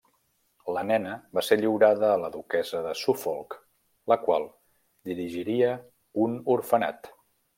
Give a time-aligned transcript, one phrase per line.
[0.75, 3.59] La nena va ser lliurada a la duquessa de Suffolk,
[4.13, 4.49] la qual
[5.11, 5.71] dirigiria
[6.25, 7.13] un orfenat.